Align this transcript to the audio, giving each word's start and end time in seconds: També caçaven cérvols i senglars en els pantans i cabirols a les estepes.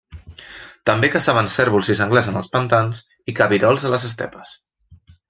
També 0.89 1.09
caçaven 1.15 1.49
cérvols 1.55 1.91
i 1.95 1.97
senglars 1.99 2.29
en 2.31 2.39
els 2.41 2.49
pantans 2.57 3.03
i 3.33 3.37
cabirols 3.41 3.87
a 3.91 3.93
les 3.97 4.07
estepes. 4.11 4.57